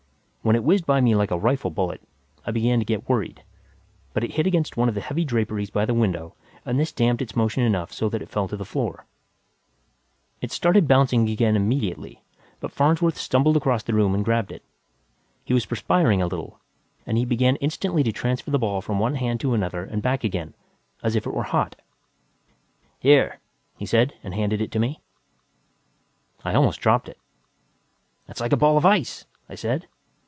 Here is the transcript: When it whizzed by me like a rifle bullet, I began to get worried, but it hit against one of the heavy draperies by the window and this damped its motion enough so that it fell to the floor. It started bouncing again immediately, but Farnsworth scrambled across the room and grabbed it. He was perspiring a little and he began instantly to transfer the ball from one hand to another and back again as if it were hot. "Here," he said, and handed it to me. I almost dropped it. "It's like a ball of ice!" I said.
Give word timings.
When 0.43 0.55
it 0.55 0.63
whizzed 0.63 0.87
by 0.87 1.01
me 1.01 1.13
like 1.13 1.29
a 1.29 1.37
rifle 1.37 1.69
bullet, 1.69 2.01
I 2.47 2.49
began 2.49 2.79
to 2.79 2.85
get 2.85 3.07
worried, 3.07 3.43
but 4.11 4.23
it 4.23 4.31
hit 4.31 4.47
against 4.47 4.75
one 4.75 4.89
of 4.89 4.95
the 4.95 5.01
heavy 5.01 5.23
draperies 5.23 5.69
by 5.69 5.85
the 5.85 5.93
window 5.93 6.33
and 6.65 6.79
this 6.79 6.91
damped 6.91 7.21
its 7.21 7.35
motion 7.35 7.61
enough 7.61 7.93
so 7.93 8.09
that 8.09 8.23
it 8.23 8.29
fell 8.31 8.47
to 8.47 8.57
the 8.57 8.65
floor. 8.65 9.05
It 10.41 10.51
started 10.51 10.87
bouncing 10.87 11.29
again 11.29 11.55
immediately, 11.55 12.23
but 12.59 12.71
Farnsworth 12.71 13.19
scrambled 13.19 13.55
across 13.55 13.83
the 13.83 13.93
room 13.93 14.15
and 14.15 14.25
grabbed 14.25 14.51
it. 14.51 14.63
He 15.45 15.53
was 15.53 15.67
perspiring 15.67 16.23
a 16.23 16.27
little 16.27 16.59
and 17.05 17.19
he 17.19 17.23
began 17.25 17.55
instantly 17.57 18.01
to 18.01 18.11
transfer 18.11 18.49
the 18.49 18.57
ball 18.57 18.81
from 18.81 18.97
one 18.97 19.13
hand 19.13 19.39
to 19.41 19.53
another 19.53 19.83
and 19.83 20.01
back 20.01 20.23
again 20.23 20.55
as 21.03 21.15
if 21.15 21.27
it 21.27 21.35
were 21.35 21.43
hot. 21.43 21.75
"Here," 22.97 23.39
he 23.77 23.85
said, 23.85 24.15
and 24.23 24.33
handed 24.33 24.59
it 24.59 24.71
to 24.71 24.79
me. 24.79 25.01
I 26.43 26.55
almost 26.55 26.79
dropped 26.81 27.07
it. 27.07 27.19
"It's 28.27 28.41
like 28.41 28.53
a 28.53 28.57
ball 28.57 28.75
of 28.75 28.87
ice!" 28.87 29.27
I 29.47 29.53
said. 29.53 29.85